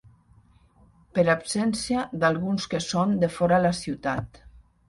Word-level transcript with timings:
Per 1.17 1.25
absència 1.33 2.05
d'alguns 2.23 2.67
que 2.73 2.81
són 2.89 3.15
defora 3.25 3.63
la 3.67 3.75
ciutat. 3.83 4.43